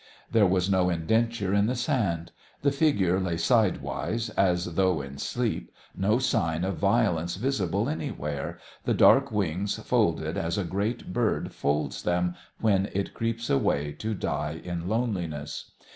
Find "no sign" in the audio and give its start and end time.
5.95-6.63